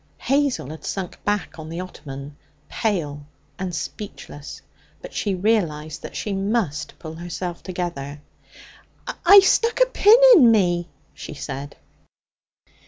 Hazel 0.17 0.71
had 0.71 0.83
sunk 0.83 1.23
back 1.23 1.59
on 1.59 1.69
the 1.69 1.79
ottoman, 1.79 2.35
pale 2.69 3.23
and 3.59 3.69
speechless; 3.75 4.63
but 4.99 5.13
she 5.13 5.35
realized 5.35 6.01
that 6.01 6.15
she 6.15 6.33
must 6.33 6.97
pull 6.97 7.13
herself 7.13 7.61
together. 7.61 8.19
'I 9.27 9.39
stuck 9.41 9.79
a 9.79 9.85
pin 9.85 10.17
in 10.33 10.49
me,' 10.49 10.89
she 11.13 11.35
said. 11.35 11.75